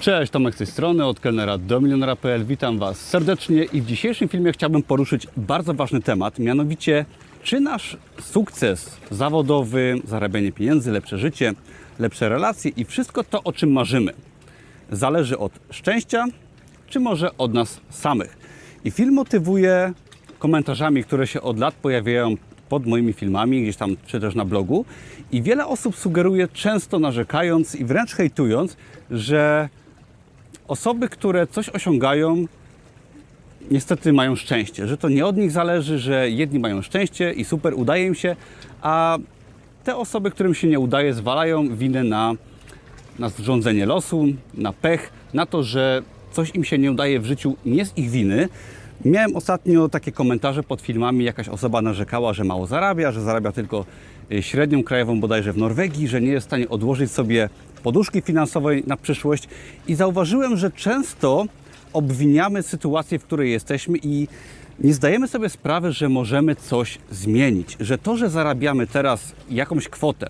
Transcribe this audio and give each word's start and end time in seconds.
Cześć, 0.00 0.32
Tomek 0.32 0.54
z 0.54 0.58
tej 0.58 0.66
strony, 0.66 1.04
od 1.04 1.20
kelnera 1.20 1.58
do 1.58 1.80
milionera.pl. 1.80 2.44
Witam 2.44 2.78
Was 2.78 3.00
serdecznie 3.00 3.64
i 3.64 3.80
w 3.82 3.86
dzisiejszym 3.86 4.28
filmie 4.28 4.52
chciałbym 4.52 4.82
poruszyć 4.82 5.26
bardzo 5.36 5.74
ważny 5.74 6.02
temat, 6.02 6.38
mianowicie 6.38 7.04
czy 7.42 7.60
nasz 7.60 7.96
sukces 8.20 8.96
zawodowy, 9.10 10.00
zarabianie 10.04 10.52
pieniędzy, 10.52 10.92
lepsze 10.92 11.18
życie, 11.18 11.52
lepsze 11.98 12.28
relacje 12.28 12.70
i 12.76 12.84
wszystko 12.84 13.24
to, 13.24 13.42
o 13.42 13.52
czym 13.52 13.72
marzymy, 13.72 14.12
zależy 14.90 15.38
od 15.38 15.52
szczęścia, 15.70 16.24
czy 16.86 17.00
może 17.00 17.36
od 17.38 17.54
nas 17.54 17.80
samych. 17.90 18.38
I 18.84 18.90
film 18.90 19.14
motywuje 19.14 19.92
komentarzami, 20.38 21.04
które 21.04 21.26
się 21.26 21.40
od 21.40 21.58
lat 21.58 21.74
pojawiają 21.74 22.34
pod 22.68 22.86
moimi 22.86 23.12
filmami, 23.12 23.62
gdzieś 23.62 23.76
tam, 23.76 23.96
czy 24.06 24.20
też 24.20 24.34
na 24.34 24.44
blogu. 24.44 24.84
I 25.32 25.42
wiele 25.42 25.66
osób 25.66 25.96
sugeruje, 25.96 26.48
często 26.48 26.98
narzekając 26.98 27.74
i 27.74 27.84
wręcz 27.84 28.14
hejtując, 28.14 28.76
że 29.10 29.68
osoby, 30.68 31.08
które 31.08 31.46
coś 31.46 31.68
osiągają, 31.68 32.46
niestety 33.70 34.12
mają 34.12 34.36
szczęście, 34.36 34.86
że 34.86 34.96
to 34.96 35.08
nie 35.08 35.26
od 35.26 35.36
nich 35.36 35.50
zależy, 35.50 35.98
że 35.98 36.30
jedni 36.30 36.58
mają 36.58 36.82
szczęście 36.82 37.32
i 37.32 37.44
super, 37.44 37.74
udaje 37.74 38.06
im 38.06 38.14
się, 38.14 38.36
a 38.82 39.18
te 39.84 39.96
osoby, 39.96 40.30
którym 40.30 40.54
się 40.54 40.68
nie 40.68 40.80
udaje, 40.80 41.14
zwalają 41.14 41.76
winę 41.76 42.04
na, 42.04 42.32
na 43.18 43.28
zrządzenie 43.28 43.86
losu, 43.86 44.26
na 44.54 44.72
pech, 44.72 45.10
na 45.34 45.46
to, 45.46 45.62
że 45.62 46.02
coś 46.32 46.50
im 46.54 46.64
się 46.64 46.78
nie 46.78 46.90
udaje 46.92 47.20
w 47.20 47.26
życiu 47.26 47.56
nie 47.66 47.86
z 47.86 47.98
ich 47.98 48.10
winy. 48.10 48.48
Miałem 49.04 49.36
ostatnio 49.36 49.88
takie 49.88 50.12
komentarze 50.12 50.62
pod 50.62 50.80
filmami, 50.80 51.24
jakaś 51.24 51.48
osoba 51.48 51.82
narzekała, 51.82 52.32
że 52.32 52.44
mało 52.44 52.66
zarabia, 52.66 53.12
że 53.12 53.20
zarabia 53.20 53.52
tylko 53.52 53.84
y, 54.32 54.42
średnią 54.42 54.82
krajową 54.82 55.20
bodajże 55.20 55.52
w 55.52 55.58
Norwegii, 55.58 56.08
że 56.08 56.20
nie 56.20 56.28
jest 56.28 56.46
w 56.46 56.50
stanie 56.50 56.68
odłożyć 56.68 57.10
sobie 57.10 57.48
poduszki 57.82 58.20
finansowej 58.20 58.84
na 58.86 58.96
przyszłość. 58.96 59.48
I 59.88 59.94
zauważyłem, 59.94 60.56
że 60.56 60.70
często 60.70 61.44
obwiniamy 61.92 62.62
sytuację, 62.62 63.18
w 63.18 63.24
której 63.24 63.50
jesteśmy 63.50 63.98
i 64.02 64.28
nie 64.80 64.94
zdajemy 64.94 65.28
sobie 65.28 65.48
sprawy, 65.48 65.92
że 65.92 66.08
możemy 66.08 66.54
coś 66.56 66.98
zmienić, 67.10 67.76
że 67.80 67.98
to, 67.98 68.16
że 68.16 68.30
zarabiamy 68.30 68.86
teraz 68.86 69.32
jakąś 69.50 69.88
kwotę, 69.88 70.26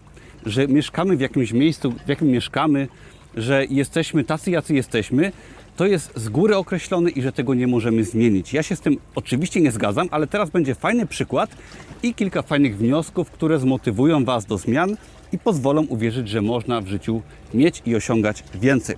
że 0.47 0.69
mieszkamy 0.69 1.17
w 1.17 1.20
jakimś 1.20 1.53
miejscu, 1.53 1.92
w 2.06 2.08
jakim 2.08 2.28
mieszkamy, 2.28 2.89
że 3.36 3.64
jesteśmy 3.70 4.25
tacy, 4.25 4.51
jacy 4.51 4.75
jesteśmy, 4.75 5.33
to 5.77 5.87
jest 5.87 6.13
z 6.17 6.29
góry 6.29 6.57
określone 6.57 7.11
i 7.11 7.23
że 7.23 7.33
tego 7.33 7.55
nie 7.55 7.67
możemy 7.67 8.05
zmienić. 8.05 8.53
Ja 8.53 8.63
się 8.63 8.77
z 8.77 8.81
tym 8.81 8.97
oczywiście 9.15 9.61
nie 9.61 9.73
zgadzam, 9.73 10.09
ale 10.11 10.27
teraz 10.27 10.51
będzie 10.51 10.75
fajny 10.75 11.07
przykład 11.07 11.51
i 12.03 12.15
kilka 12.15 12.43
fajnych 12.43 12.77
wniosków, 12.77 13.31
które 13.31 13.59
zmotywują 13.59 14.25
Was 14.25 14.47
do 14.47 14.59
zmian 14.59 14.97
i 15.33 15.39
pozwolą 15.39 15.87
uwierzyć, 15.87 16.29
że 16.29 16.43
można 16.43 16.81
w 16.81 16.87
życiu 16.87 17.23
mieć 17.55 17.83
i 17.87 17.97
osiągać 17.97 18.45
więcej. 18.55 18.97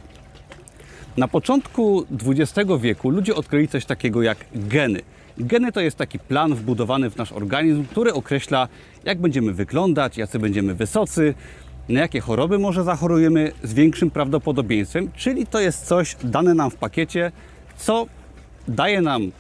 Na 1.17 1.29
początku 1.29 2.07
XX 2.27 2.71
wieku 2.81 3.11
ludzie 3.11 3.35
odkryli 3.35 3.69
coś 3.69 3.85
takiego 3.85 4.23
jak 4.23 4.39
geny. 4.55 5.01
Geny 5.39 5.73
to 5.73 5.81
jest 5.81 5.97
taki 5.97 6.19
plan 6.19 6.55
wbudowany 6.55 7.11
w 7.11 7.17
nasz 7.17 7.33
organizm, 7.33 7.85
który 7.85 8.15
określa, 8.15 8.69
jak 9.05 9.19
będziemy 9.19 9.53
wyglądać, 9.53 10.19
jacy 10.19 10.39
będziemy 10.39 10.75
wysocy, 10.75 11.35
na 11.89 12.01
jakie 12.01 12.21
choroby 12.21 12.59
może 12.59 12.85
zachorujemy 12.85 13.53
z 13.63 13.75
większym 13.75 14.11
prawdopodobieństwem, 14.11 15.11
czyli 15.17 15.47
to 15.47 15.61
jest 15.61 15.87
coś 15.87 16.17
dane 16.25 16.55
nam 16.55 16.71
w 16.71 16.77
pakiecie, 16.77 17.33
co 17.77 18.07
daje 18.69 19.01
nam 19.01 19.31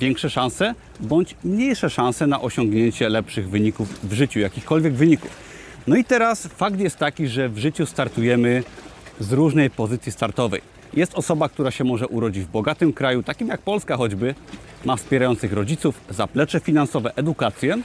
większe 0.00 0.30
szanse 0.30 0.74
bądź 1.00 1.34
mniejsze 1.44 1.90
szanse 1.90 2.26
na 2.26 2.40
osiągnięcie 2.40 3.08
lepszych 3.08 3.50
wyników 3.50 4.08
w 4.08 4.12
życiu, 4.12 4.40
jakichkolwiek 4.40 4.94
wyników. 4.94 5.30
No 5.86 5.96
i 5.96 6.04
teraz 6.04 6.46
fakt 6.46 6.80
jest 6.80 6.96
taki, 6.96 7.28
że 7.28 7.48
w 7.48 7.58
życiu 7.58 7.86
startujemy 7.86 8.62
z 9.20 9.32
różnej 9.32 9.70
pozycji 9.70 10.12
startowej. 10.12 10.60
Jest 10.94 11.14
osoba, 11.14 11.48
która 11.48 11.70
się 11.70 11.84
może 11.84 12.08
urodzić 12.08 12.44
w 12.44 12.48
bogatym 12.48 12.92
kraju, 12.92 13.22
takim 13.22 13.48
jak 13.48 13.60
Polska 13.60 13.96
choćby, 13.96 14.34
ma 14.84 14.96
wspierających 14.96 15.52
rodziców, 15.52 16.00
zaplecze 16.10 16.60
finansowe, 16.60 17.12
edukację, 17.16 17.78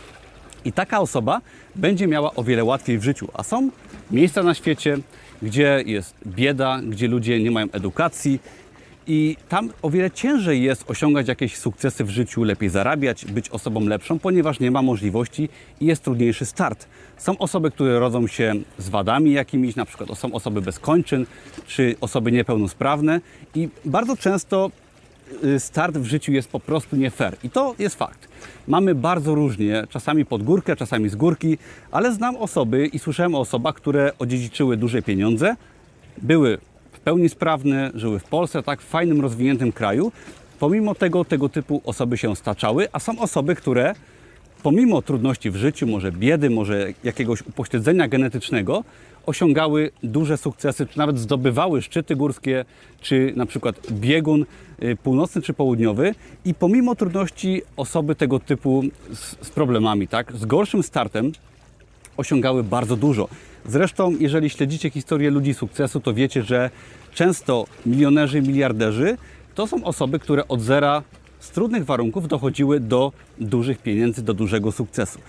i 0.66 0.74
taka 0.74 1.00
osoba 1.00 1.42
będzie 1.76 2.08
miała 2.08 2.36
o 2.36 2.44
wiele 2.44 2.64
łatwiej 2.64 2.98
w 2.98 3.04
życiu. 3.04 3.28
A 3.34 3.44
są 3.44 3.70
miejsca 4.12 4.44
na 4.44 4.54
świecie, 4.54 4.98
gdzie 5.42 5.84
jest 5.86 6.16
bieda, 6.28 6.80
gdzie 6.84 7.08
ludzie 7.08 7.44
nie 7.44 7.52
mają 7.52 7.68
edukacji 7.72 8.40
i 9.08 9.38
tam 9.50 9.70
o 9.82 9.90
wiele 9.90 10.12
ciężej 10.12 10.64
jest 10.64 10.92
osiągać 10.92 11.28
jakieś 11.28 11.58
sukcesy 11.58 12.04
w 12.04 12.10
życiu, 12.10 12.44
lepiej 12.44 12.70
zarabiać, 12.70 13.26
być 13.26 13.50
osobą 13.50 13.86
lepszą, 13.86 14.20
ponieważ 14.20 14.60
nie 14.60 14.72
ma 14.72 14.82
możliwości 14.82 15.50
i 15.80 15.86
jest 15.86 16.04
trudniejszy 16.04 16.46
start. 16.46 16.88
Są 17.18 17.38
osoby, 17.38 17.72
które 17.72 18.00
rodzą 18.00 18.28
się 18.28 18.54
z 18.78 18.90
wadami 18.90 19.32
jakimiś, 19.32 19.76
na 19.76 19.86
przykład 19.86 20.20
są 20.20 20.34
osoby 20.34 20.62
bez 20.62 20.80
kończyn, 20.80 21.26
czy 21.68 21.96
osoby 22.02 22.32
niepełnosprawne 22.32 23.22
i 23.56 23.70
bardzo 23.86 24.18
często 24.18 24.72
start 25.60 25.98
w 25.98 26.06
życiu 26.06 26.32
jest 26.32 26.50
po 26.50 26.60
prostu 26.60 26.96
nie 26.96 27.12
fair. 27.12 27.38
I 27.44 27.50
to 27.50 27.76
jest 27.80 27.96
fakt. 27.96 28.28
Mamy 28.68 28.96
bardzo 28.96 29.36
różnie, 29.36 29.84
czasami 29.90 30.26
pod 30.26 30.44
górkę, 30.44 30.76
czasami 30.76 31.10
z 31.10 31.16
górki, 31.16 31.58
ale 31.92 32.14
znam 32.14 32.36
osoby 32.36 32.88
i 32.88 33.00
słyszałem 33.00 33.36
o 33.36 33.40
osobach, 33.40 33.76
które 33.76 34.12
odziedziczyły 34.20 34.78
duże 34.78 35.02
pieniądze, 35.02 35.56
były 36.22 36.58
w 36.92 37.00
pełni 37.00 37.30
sprawne, 37.30 37.92
żyły 37.96 38.20
w 38.20 38.24
Polsce, 38.24 38.64
tak 38.64 38.82
w 38.82 38.86
fajnym, 38.86 39.22
rozwiniętym 39.22 39.72
kraju. 39.72 40.12
Pomimo 40.60 40.96
tego, 40.96 41.26
tego 41.26 41.50
typu 41.50 41.82
osoby 41.86 42.18
się 42.18 42.36
staczały, 42.36 42.88
a 42.92 43.00
są 43.00 43.20
osoby, 43.20 43.56
które 43.56 43.94
pomimo 44.64 45.02
trudności 45.02 45.52
w 45.52 45.56
życiu, 45.56 45.88
może 45.88 46.12
biedy, 46.12 46.50
może 46.50 46.88
jakiegoś 47.04 47.42
upośledzenia 47.42 48.08
genetycznego, 48.08 48.84
osiągały 49.26 49.92
duże 50.04 50.38
sukcesy, 50.38 50.86
czy 50.88 50.98
nawet 50.98 51.20
zdobywały 51.20 51.82
szczyty 51.82 52.16
górskie, 52.16 52.66
czy 53.02 53.34
na 53.36 53.46
przykład 53.46 53.92
biegun 53.92 54.46
y, 54.84 54.98
północny 55.04 55.42
czy 55.42 55.54
południowy 55.54 56.16
i 56.46 56.54
pomimo 56.54 56.96
trudności 56.96 57.62
osoby 57.78 58.16
tego 58.16 58.40
typu 58.40 58.84
z, 59.14 59.48
z 59.48 59.50
problemami, 59.50 60.08
tak, 60.08 60.34
z 60.34 60.46
gorszym 60.46 60.84
startem 60.84 61.32
osiągały 62.18 62.64
bardzo 62.64 62.96
dużo. 62.96 63.28
Zresztą, 63.66 64.16
jeżeli 64.20 64.50
śledzicie 64.50 64.90
historię 64.90 65.30
ludzi 65.32 65.54
sukcesu, 65.54 66.00
to 66.00 66.14
wiecie, 66.14 66.44
że 66.44 66.70
często 67.14 67.66
milionerzy, 67.86 68.42
miliarderzy 68.42 69.18
to 69.56 69.68
są 69.68 69.84
osoby, 69.84 70.20
które 70.20 70.48
od 70.48 70.62
zera 70.62 71.04
z 71.42 71.50
trudnych 71.50 71.86
warunków 71.86 72.28
dochodziły 72.28 72.80
do 72.80 73.12
dużych 73.40 73.78
pieniędzy, 73.78 74.22
do 74.22 74.34
dużego 74.34 74.72
sukcesu. 74.72 75.20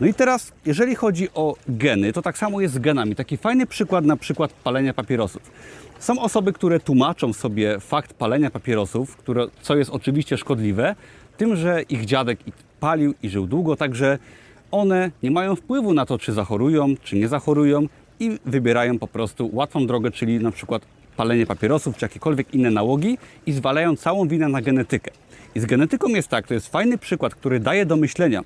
No 0.00 0.06
i 0.06 0.14
teraz, 0.14 0.52
jeżeli 0.66 0.94
chodzi 0.94 1.28
o 1.34 1.56
geny, 1.68 2.12
to 2.12 2.22
tak 2.22 2.38
samo 2.38 2.60
jest 2.60 2.74
z 2.74 2.78
genami. 2.78 3.14
Taki 3.14 3.36
fajny 3.36 3.66
przykład 3.66 4.04
na 4.04 4.16
przykład 4.16 4.52
palenia 4.52 4.94
papierosów. 4.94 5.42
Są 5.98 6.20
osoby, 6.20 6.52
które 6.52 6.80
tłumaczą 6.80 7.32
sobie 7.32 7.80
fakt 7.80 8.14
palenia 8.14 8.50
papierosów, 8.50 9.16
które, 9.16 9.46
co 9.62 9.76
jest 9.76 9.90
oczywiście 9.90 10.36
szkodliwe, 10.36 10.94
tym, 11.36 11.56
że 11.56 11.82
ich 11.82 12.04
dziadek 12.04 12.38
palił 12.80 13.14
i 13.22 13.28
żył 13.28 13.46
długo, 13.46 13.76
także 13.76 14.18
one 14.70 15.10
nie 15.22 15.30
mają 15.30 15.56
wpływu 15.56 15.94
na 15.94 16.06
to, 16.06 16.18
czy 16.18 16.32
zachorują, 16.32 16.94
czy 17.02 17.16
nie 17.16 17.28
zachorują 17.28 17.86
i 18.20 18.38
wybierają 18.44 18.98
po 18.98 19.06
prostu 19.06 19.50
łatwą 19.52 19.86
drogę, 19.86 20.10
czyli 20.10 20.38
na 20.38 20.50
przykład 20.50 20.82
palenie 21.20 21.46
papierosów, 21.46 21.96
czy 21.96 22.04
jakiekolwiek 22.04 22.54
inne 22.54 22.70
nałogi 22.70 23.18
i 23.46 23.52
zwalają 23.52 23.96
całą 23.96 24.28
winę 24.28 24.48
na 24.48 24.62
genetykę. 24.62 25.10
I 25.54 25.60
z 25.60 25.66
genetyką 25.66 26.08
jest 26.08 26.28
tak, 26.28 26.46
to 26.46 26.54
jest 26.54 26.68
fajny 26.68 26.98
przykład, 26.98 27.34
który 27.34 27.60
daje 27.60 27.86
do 27.86 27.96
myślenia, 27.96 28.42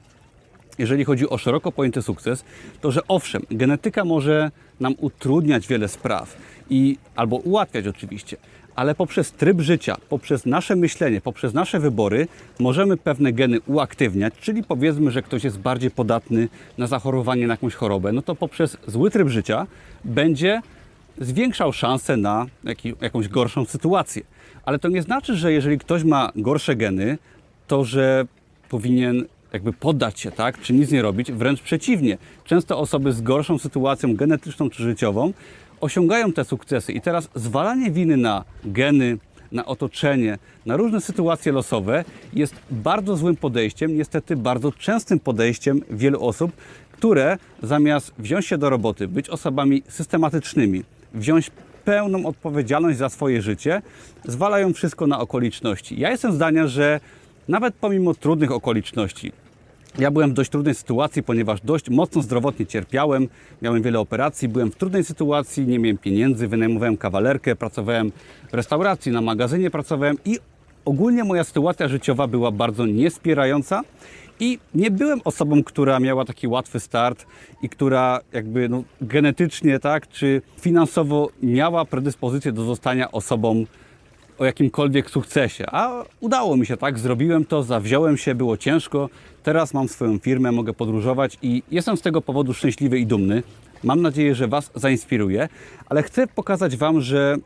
jeżeli 0.79 1.05
chodzi 1.05 1.29
o 1.29 1.39
szeroko 1.39 1.73
pojęty 1.73 2.03
sukces, 2.03 2.45
to 2.81 2.91
że 2.91 3.01
owszem, 3.09 3.43
genetyka 3.51 4.05
może 4.05 4.51
nam 4.81 4.95
utrudniać 5.01 5.67
wiele 5.67 5.89
spraw 5.89 6.37
i 6.71 6.99
albo 7.17 7.37
ułatwiać 7.37 7.87
oczywiście, 7.87 8.37
ale 8.77 8.95
poprzez 8.95 9.33
tryb 9.33 9.61
życia, 9.61 9.97
poprzez 10.09 10.47
nasze 10.47 10.77
myślenie, 10.77 11.21
poprzez 11.21 11.55
nasze 11.55 11.81
wybory 11.81 12.29
możemy 12.59 12.97
pewne 12.97 13.33
geny 13.33 13.61
uaktywniać, 13.67 14.35
czyli 14.41 14.63
powiedzmy, 14.63 15.11
że 15.11 15.23
ktoś 15.23 15.45
jest 15.45 15.59
bardziej 15.59 15.91
podatny 15.91 16.49
na 16.79 16.87
zachorowanie 16.87 17.47
na 17.47 17.55
jakąś 17.55 17.75
chorobę, 17.75 18.13
no 18.13 18.23
to 18.23 18.35
poprzez 18.35 18.77
zły 18.87 19.11
tryb 19.11 19.29
życia 19.29 19.67
będzie 20.05 20.61
zwiększał 21.19 21.73
szanse 21.73 22.17
na 22.17 22.47
jakąś 23.01 23.29
gorszą 23.29 23.65
sytuację. 23.65 24.23
Ale 24.65 24.79
to 24.79 24.89
nie 24.89 25.03
znaczy, 25.03 25.37
że 25.37 25.53
jeżeli 25.53 25.79
ktoś 25.79 26.05
ma 26.05 26.33
gorsze 26.37 26.77
geny, 26.77 27.19
to 27.67 27.85
że 27.85 28.27
powinien 28.69 29.25
jakby 29.53 29.73
poddać 29.73 30.21
się, 30.21 30.31
tak, 30.31 30.61
czy 30.61 30.73
nic 30.73 30.91
nie 30.91 31.03
robić. 31.03 31.33
Wręcz 31.33 31.61
przeciwnie. 31.61 32.19
Często 32.45 32.79
osoby 32.79 33.13
z 33.13 33.21
gorszą 33.21 33.59
sytuacją 33.59 34.17
genetyczną 34.17 34.71
czy 34.71 34.83
życiową 34.83 35.33
osiągają 35.81 36.33
te 36.33 36.45
sukcesy. 36.45 36.93
I 36.93 37.01
teraz 37.01 37.29
zwalanie 37.35 37.91
winy 37.91 38.17
na 38.17 38.45
geny, 38.65 39.19
na 39.53 39.67
otoczenie, 39.67 40.39
na 40.67 40.77
różne 40.77 41.01
sytuacje 41.01 41.53
losowe 41.53 42.05
jest 42.33 42.55
bardzo 42.71 43.17
złym 43.17 43.37
podejściem, 43.37 43.97
niestety 43.97 44.37
bardzo 44.37 44.73
częstym 44.73 45.21
podejściem 45.21 45.81
wielu 45.91 46.25
osób, 46.25 46.53
które 46.93 47.39
zamiast 47.63 48.13
wziąć 48.19 48.47
się 48.47 48.59
do 48.59 48.71
roboty, 48.71 49.09
być 49.09 49.29
osobami 49.29 49.83
systematycznymi, 49.89 50.83
wziąć 51.15 51.51
pełną 51.85 52.27
odpowiedzialność 52.27 52.99
za 52.99 53.09
swoje 53.09 53.43
życie, 53.43 53.83
zwalają 54.25 54.73
wszystko 54.73 55.07
na 55.07 55.21
okoliczności. 55.21 56.01
Ja 56.01 56.11
jestem 56.11 56.33
zdania, 56.33 56.67
że 56.67 57.01
nawet 57.49 57.75
pomimo 57.75 58.15
trudnych 58.15 58.53
okoliczności, 58.53 59.33
Ja 59.99 60.11
byłem 60.11 60.31
w 60.31 60.35
dość 60.35 60.51
trudnej 60.51 60.75
sytuacji, 60.75 61.23
ponieważ 61.23 61.61
dość 61.61 61.91
mocno 61.91 62.23
zdrowotnie 62.23 62.67
cierpiałem, 62.67 63.29
miałem 63.63 63.83
wiele 63.83 64.01
operacji, 64.01 64.49
byłem 64.49 64.71
w 64.73 64.77
trudnej 64.77 65.05
sytuacji, 65.05 65.67
nie 65.67 65.79
miałem 65.79 65.99
pieniędzy, 65.99 66.49
wynajmowałem 66.49 66.97
kawalerkę, 66.97 67.57
pracowałem 67.57 68.13
w 68.51 68.55
restauracji, 68.55 69.13
na 69.13 69.21
magazynie 69.21 69.71
pracowałem 69.71 70.17
i 70.25 70.39
ogólnie 70.85 71.25
moja 71.25 71.45
sytuacja 71.45 71.89
życiowa 71.89 72.27
była 72.27 72.51
bardzo 72.51 72.87
niespierająca 72.87 73.83
i 74.41 74.59
nie 74.75 74.91
byłem 74.91 75.21
osobą, 75.25 75.65
która 75.65 76.01
miała 76.01 76.25
taki 76.25 76.49
łatwy 76.49 76.81
start 76.81 77.27
i 77.63 77.69
która 77.69 78.21
jakby 78.33 78.69
no, 78.69 78.83
genetycznie, 79.01 79.79
tak, 79.79 80.09
czy 80.09 80.43
finansowo 80.61 81.29
miała 81.43 81.85
predyspozycję 81.85 82.53
do 82.53 82.65
zostania 82.65 83.13
osobą 83.13 83.65
o 84.39 84.45
jakimkolwiek 84.45 85.11
sukcesie. 85.11 85.65
A 85.67 86.05
udało 86.21 86.57
mi 86.57 86.67
się, 86.67 86.77
tak? 86.77 86.99
Zrobiłem 86.99 87.45
to, 87.45 87.63
zawziąłem 87.63 88.17
się, 88.17 88.35
było 88.35 88.57
ciężko. 88.57 89.09
Teraz 89.43 89.75
mam 89.75 89.89
swoją 89.89 90.19
firmę, 90.19 90.53
mogę 90.53 90.73
podróżować 90.73 91.39
i 91.43 91.63
jestem 91.71 91.97
z 91.97 92.03
tego 92.03 92.21
powodu 92.21 92.55
szczęśliwy 92.55 92.99
i 92.99 93.07
dumny. 93.07 93.43
Mam 93.85 94.03
nadzieję, 94.03 94.35
że 94.35 94.49
Was 94.49 94.71
zainspiruje, 94.75 95.49
ale 95.89 96.03
chcę 96.03 96.27
pokazać 96.27 96.77
Wam, 96.77 97.01
że 97.01 97.37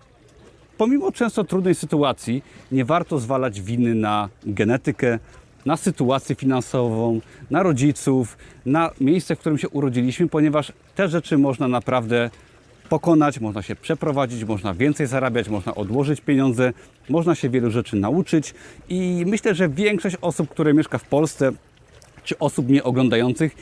pomimo 0.78 1.12
często 1.12 1.44
trudnej 1.44 1.74
sytuacji, 1.74 2.42
nie 2.72 2.84
warto 2.84 3.18
zwalać 3.18 3.60
winy 3.60 3.94
na 3.94 4.28
genetykę, 4.46 5.18
na 5.66 5.76
sytuację 5.76 6.34
finansową, 6.36 7.20
na 7.50 7.62
rodziców, 7.62 8.36
na 8.66 8.90
miejsce, 9.00 9.36
w 9.36 9.38
którym 9.38 9.58
się 9.58 9.68
urodziliśmy, 9.68 10.28
ponieważ 10.28 10.72
te 10.94 11.08
rzeczy 11.08 11.38
można 11.38 11.68
naprawdę 11.68 12.30
pokonać, 12.88 13.40
można 13.40 13.62
się 13.62 13.76
przeprowadzić, 13.76 14.44
można 14.44 14.74
więcej 14.74 15.06
zarabiać, 15.06 15.48
można 15.48 15.74
odłożyć 15.74 16.20
pieniądze, 16.20 16.72
można 17.08 17.34
się 17.34 17.50
wielu 17.50 17.70
rzeczy 17.70 17.96
nauczyć 17.96 18.54
i 18.88 19.24
myślę, 19.26 19.54
że 19.54 19.68
większość 19.68 20.16
osób, 20.20 20.50
które 20.50 20.74
mieszka 20.74 20.98
w 20.98 21.04
Polsce, 21.04 21.52
czy 22.24 22.38
osób 22.38 22.68
mnie 22.68 22.84
oglądających, 22.84 23.56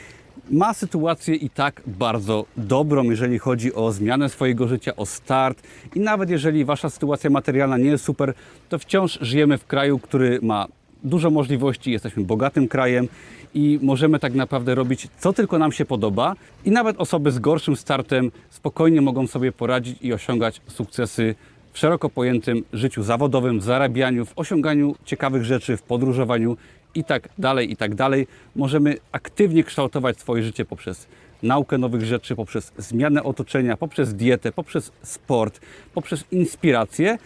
ma 0.50 0.74
sytuację 0.74 1.34
i 1.34 1.50
tak 1.50 1.82
bardzo 1.86 2.44
dobrą, 2.56 3.04
jeżeli 3.04 3.38
chodzi 3.38 3.74
o 3.74 3.92
zmianę 3.92 4.28
swojego 4.28 4.68
życia, 4.68 4.96
o 4.96 5.06
start. 5.06 5.62
I 5.94 6.00
nawet 6.00 6.30
jeżeli 6.30 6.64
wasza 6.64 6.90
sytuacja 6.90 7.30
materialna 7.30 7.78
nie 7.78 7.90
jest 7.90 8.04
super, 8.04 8.34
to 8.68 8.78
wciąż 8.78 9.18
żyjemy 9.20 9.58
w 9.58 9.66
kraju, 9.66 9.98
który 9.98 10.38
ma 10.42 10.66
dużo 11.06 11.30
możliwości, 11.30 11.90
jesteśmy 11.92 12.24
bogatym 12.24 12.68
krajem 12.68 13.08
i 13.54 13.78
możemy 13.82 14.18
tak 14.18 14.34
naprawdę 14.34 14.74
robić, 14.74 15.08
co 15.18 15.32
tylko 15.32 15.58
nam 15.58 15.72
się 15.72 15.84
podoba. 15.84 16.34
I 16.64 16.70
nawet 16.70 16.96
osoby 16.96 17.30
z 17.30 17.38
gorszym 17.38 17.76
startem 17.76 18.30
spokojnie 18.50 19.00
mogą 19.00 19.26
sobie 19.26 19.52
poradzić 19.52 19.98
i 20.02 20.12
osiągać 20.12 20.60
sukcesy 20.68 21.34
w 21.72 21.78
szeroko 21.78 22.08
pojętym 22.10 22.62
życiu 22.72 23.02
zawodowym, 23.02 23.60
w 23.60 23.62
zarabianiu, 23.62 24.26
w 24.26 24.32
osiąganiu 24.36 24.94
ciekawych 25.04 25.44
rzeczy, 25.44 25.76
w 25.76 25.82
podróżowaniu 25.82 26.56
i 26.94 27.04
tak 27.04 27.28
dalej, 27.38 27.72
i 27.72 27.76
tak 27.76 27.94
dalej. 27.94 28.26
Możemy 28.56 28.96
aktywnie 29.12 29.64
kształtować 29.64 30.20
swoje 30.20 30.42
życie 30.42 30.64
poprzez 30.64 31.06
naukę 31.42 31.78
nowych 31.78 32.04
rzeczy, 32.04 32.36
poprzez 32.36 32.72
zmianę 32.78 33.22
otoczenia, 33.22 33.76
poprzez 33.76 34.14
dietę, 34.14 34.52
poprzez 34.52 34.92
sport, 35.02 35.60
poprzez 35.94 36.24
inspirację 36.30 37.18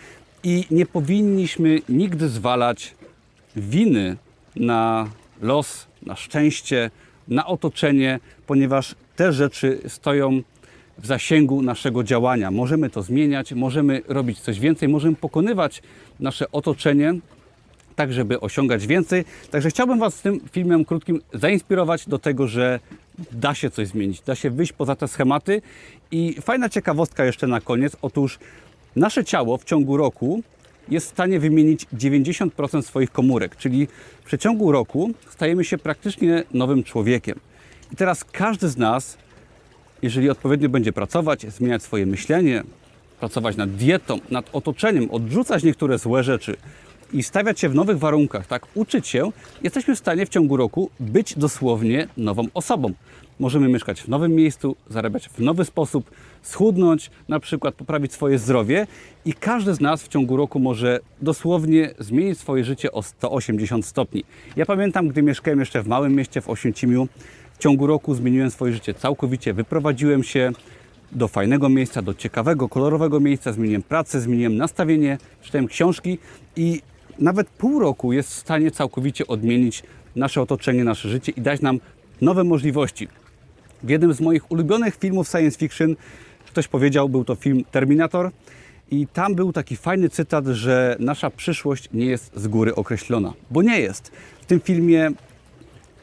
i 0.44 0.64
nie 0.70 0.86
powinniśmy 0.86 1.80
nigdy 1.88 2.28
zwalać 2.28 2.94
winy 3.56 4.16
na 4.56 5.10
los, 5.42 5.86
na 6.02 6.16
szczęście, 6.16 6.90
na 7.28 7.46
otoczenie, 7.46 8.20
ponieważ 8.46 8.94
te 9.16 9.32
rzeczy 9.32 9.80
stoją 9.88 10.42
w 10.98 11.06
zasięgu 11.06 11.62
naszego 11.62 12.04
działania. 12.04 12.50
Możemy 12.50 12.90
to 12.90 13.02
zmieniać, 13.02 13.52
możemy 13.52 14.02
robić 14.08 14.40
coś 14.40 14.60
więcej, 14.60 14.88
możemy 14.88 15.16
pokonywać 15.16 15.82
nasze 16.20 16.52
otoczenie, 16.52 17.14
tak 17.96 18.12
żeby 18.12 18.40
osiągać 18.40 18.86
więcej. 18.86 19.24
Także 19.50 19.70
chciałbym 19.70 19.98
Was 19.98 20.20
tym 20.20 20.40
filmem 20.52 20.84
krótkim 20.84 21.20
zainspirować 21.34 22.08
do 22.08 22.18
tego, 22.18 22.48
że 22.48 22.80
da 23.32 23.54
się 23.54 23.70
coś 23.70 23.88
zmienić, 23.88 24.20
da 24.20 24.34
się 24.34 24.50
wyjść 24.50 24.72
poza 24.72 24.96
te 24.96 25.08
schematy. 25.08 25.62
I 26.10 26.36
fajna 26.40 26.68
ciekawostka 26.68 27.24
jeszcze 27.24 27.46
na 27.46 27.60
koniec. 27.60 27.96
Otóż 28.02 28.38
nasze 28.96 29.24
ciało 29.24 29.58
w 29.58 29.64
ciągu 29.64 29.96
roku 29.96 30.42
jest 30.88 31.06
w 31.06 31.10
stanie 31.10 31.40
wymienić 31.40 31.86
90% 31.86 32.82
swoich 32.82 33.10
komórek, 33.10 33.56
czyli 33.56 33.86
w 34.22 34.24
przeciągu 34.24 34.72
roku 34.72 35.10
stajemy 35.30 35.64
się 35.64 35.78
praktycznie 35.78 36.44
nowym 36.54 36.82
człowiekiem. 36.82 37.40
I 37.92 37.96
teraz 37.96 38.24
każdy 38.24 38.68
z 38.68 38.76
nas, 38.76 39.18
jeżeli 40.02 40.30
odpowiednio 40.30 40.68
będzie 40.68 40.92
pracować, 40.92 41.46
zmieniać 41.52 41.82
swoje 41.82 42.06
myślenie, 42.06 42.62
pracować 43.20 43.56
nad 43.56 43.70
dietą, 43.70 44.18
nad 44.30 44.50
otoczeniem, 44.52 45.10
odrzucać 45.10 45.62
niektóre 45.62 45.98
złe 45.98 46.22
rzeczy 46.22 46.56
i 47.12 47.22
stawiać 47.22 47.60
się 47.60 47.68
w 47.68 47.74
nowych 47.74 47.98
warunkach, 47.98 48.46
tak, 48.46 48.66
uczyć 48.74 49.08
się, 49.08 49.32
jesteśmy 49.62 49.96
w 49.96 49.98
stanie 49.98 50.26
w 50.26 50.28
ciągu 50.28 50.56
roku 50.56 50.90
być 51.00 51.38
dosłownie 51.38 52.08
nową 52.16 52.46
osobą. 52.54 52.92
Możemy 53.40 53.68
mieszkać 53.68 54.02
w 54.02 54.08
nowym 54.08 54.32
miejscu, 54.34 54.76
zarabiać 54.90 55.28
w 55.28 55.38
nowy 55.38 55.64
sposób, 55.64 56.10
schudnąć, 56.42 57.10
na 57.28 57.40
przykład 57.40 57.74
poprawić 57.74 58.12
swoje 58.12 58.38
zdrowie 58.38 58.86
i 59.24 59.32
każdy 59.32 59.74
z 59.74 59.80
nas 59.80 60.02
w 60.02 60.08
ciągu 60.08 60.36
roku 60.36 60.58
może 60.58 61.00
dosłownie 61.22 61.94
zmienić 61.98 62.38
swoje 62.38 62.64
życie 62.64 62.92
o 62.92 63.02
180 63.02 63.86
stopni. 63.86 64.24
Ja 64.56 64.66
pamiętam, 64.66 65.08
gdy 65.08 65.22
mieszkałem 65.22 65.60
jeszcze 65.60 65.82
w 65.82 65.88
małym 65.88 66.14
mieście 66.14 66.40
w 66.40 66.48
Oświęcimiu, 66.48 67.08
w 67.54 67.58
ciągu 67.58 67.86
roku 67.86 68.14
zmieniłem 68.14 68.50
swoje 68.50 68.72
życie 68.72 68.94
całkowicie, 68.94 69.54
wyprowadziłem 69.54 70.24
się 70.24 70.52
do 71.12 71.28
fajnego 71.28 71.68
miejsca, 71.68 72.02
do 72.02 72.14
ciekawego, 72.14 72.68
kolorowego 72.68 73.20
miejsca, 73.20 73.52
zmieniłem 73.52 73.82
pracę, 73.82 74.20
zmieniłem 74.20 74.56
nastawienie, 74.56 75.18
czytałem 75.42 75.66
książki 75.66 76.18
i 76.56 76.80
nawet 77.18 77.48
pół 77.48 77.80
roku 77.80 78.12
jest 78.12 78.30
w 78.30 78.38
stanie 78.38 78.70
całkowicie 78.70 79.26
odmienić 79.26 79.82
nasze 80.16 80.42
otoczenie, 80.42 80.84
nasze 80.84 81.08
życie 81.08 81.32
i 81.36 81.40
dać 81.40 81.60
nam 81.60 81.80
nowe 82.20 82.44
możliwości. 82.44 83.08
W 83.82 83.88
jednym 83.88 84.12
z 84.14 84.20
moich 84.20 84.50
ulubionych 84.50 84.96
filmów 84.96 85.28
science 85.28 85.58
fiction 85.58 85.96
ktoś 86.46 86.68
powiedział, 86.68 87.08
był 87.08 87.24
to 87.24 87.34
film 87.34 87.64
Terminator 87.70 88.30
i 88.90 89.06
tam 89.06 89.34
był 89.34 89.52
taki 89.52 89.76
fajny 89.76 90.08
cytat, 90.08 90.46
że 90.46 90.96
nasza 90.98 91.30
przyszłość 91.30 91.88
nie 91.92 92.06
jest 92.06 92.32
z 92.36 92.48
góry 92.48 92.74
określona, 92.74 93.32
bo 93.50 93.62
nie 93.62 93.80
jest. 93.80 94.12
W 94.40 94.46
tym 94.46 94.60
filmie 94.60 95.10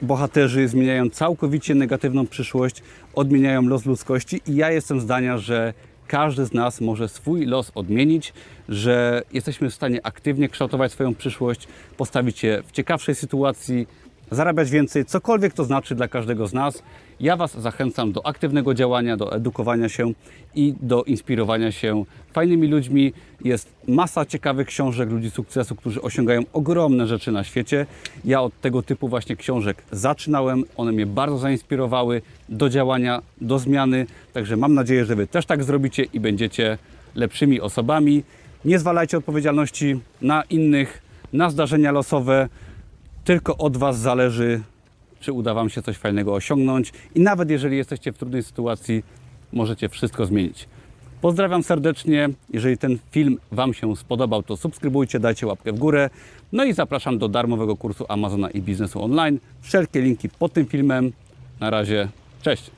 bohaterzy 0.02 0.68
zmieniają 0.68 1.10
całkowicie 1.10 1.76
negatywną 1.76 2.28
przyszłość, 2.28 2.84
odmieniają 3.16 3.62
los 3.62 3.86
ludzkości 3.86 4.42
i 4.48 4.56
ja 4.56 4.72
jestem 4.72 5.02
zdania, 5.02 5.38
że 5.38 5.74
każdy 6.08 6.46
z 6.46 6.54
nas 6.54 6.82
może 6.82 7.10
swój 7.10 7.46
los 7.46 7.72
odmienić, 7.76 8.34
że 8.70 9.22
jesteśmy 9.34 9.70
w 9.70 9.74
stanie 9.74 10.06
aktywnie 10.06 10.50
kształtować 10.50 10.92
swoją 10.92 11.16
przyszłość, 11.16 11.68
postawić 11.98 12.40
się 12.40 12.64
w 12.68 12.72
ciekawszej 12.72 13.16
sytuacji, 13.16 13.88
zarabiać 14.32 14.70
więcej, 14.70 15.06
cokolwiek 15.06 15.54
to 15.54 15.64
znaczy 15.64 15.96
dla 15.96 16.08
każdego 16.08 16.48
z 16.48 16.54
nas. 16.54 16.84
Ja 17.20 17.38
Was 17.38 17.62
zachęcam 17.62 18.12
do 18.12 18.26
aktywnego 18.26 18.74
działania, 18.74 19.18
do 19.18 19.36
edukowania 19.36 19.90
się 19.90 20.12
i 20.56 20.74
do 20.82 21.04
inspirowania 21.04 21.72
się 21.72 22.06
fajnymi 22.34 22.68
ludźmi. 22.68 23.14
Jest 23.44 23.74
masa 23.88 24.26
ciekawych 24.26 24.68
książek 24.68 25.10
ludzi 25.10 25.32
sukcesu, 25.32 25.76
którzy 25.76 26.02
osiągają 26.02 26.42
ogromne 26.54 27.08
rzeczy 27.08 27.32
na 27.32 27.44
świecie. 27.44 27.86
Ja 28.26 28.42
od 28.42 28.62
tego 28.62 28.82
typu 28.82 29.08
właśnie 29.08 29.36
książek 29.36 29.84
zaczynałem. 29.92 30.64
One 30.78 30.92
mnie 30.92 31.06
bardzo 31.06 31.38
zainspirowały 31.38 32.22
do 32.50 32.70
działania, 32.70 33.22
do 33.42 33.60
zmiany. 33.60 34.06
Także 34.34 34.58
mam 34.58 34.74
nadzieję, 34.74 35.06
że 35.06 35.16
Wy 35.16 35.28
też 35.28 35.46
tak 35.46 35.64
zrobicie 35.64 36.04
i 36.04 36.20
będziecie 36.20 36.78
lepszymi 37.16 37.62
osobami. 37.62 38.24
Nie 38.66 38.80
zwalajcie 38.80 39.18
odpowiedzialności 39.18 40.00
na 40.22 40.44
innych, 40.44 41.02
na 41.34 41.50
zdarzenia 41.50 41.92
losowe. 41.92 42.50
Tylko 43.28 43.58
od 43.58 43.78
Was 43.78 44.00
zależy, 44.00 44.62
czy 45.20 45.34
uda 45.34 45.54
Wam 45.54 45.70
się 45.70 45.82
coś 45.82 45.98
fajnego 45.98 46.34
osiągnąć. 46.34 46.94
I 47.16 47.20
nawet 47.20 47.50
jeżeli 47.50 47.78
jesteście 47.78 48.14
w 48.14 48.18
trudnej 48.18 48.44
sytuacji, 48.44 49.04
możecie 49.54 49.90
wszystko 49.90 50.26
zmienić. 50.26 50.68
Pozdrawiam 51.22 51.64
serdecznie. 51.64 52.30
Jeżeli 52.50 52.78
ten 52.78 52.98
film 53.12 53.38
Wam 53.52 53.74
się 53.74 53.96
spodobał, 53.96 54.44
to 54.44 54.58
subskrybujcie, 54.58 55.20
dajcie 55.20 55.48
łapkę 55.48 55.74
w 55.74 55.80
górę. 55.80 56.10
No 56.52 56.64
i 56.64 56.74
zapraszam 56.74 57.18
do 57.18 57.28
darmowego 57.28 57.78
kursu 57.78 58.06
Amazona 58.10 58.50
i 58.50 58.62
biznesu 58.62 59.04
online. 59.04 59.40
Wszelkie 59.62 60.02
linki 60.02 60.30
pod 60.30 60.54
tym 60.54 60.66
filmem. 60.66 61.12
Na 61.60 61.70
razie, 61.70 62.10
cześć. 62.42 62.77